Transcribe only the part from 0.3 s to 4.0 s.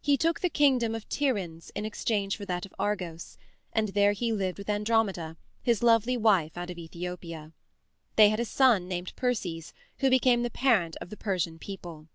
the kingdom of Tiryns in exchange for that of Argos, and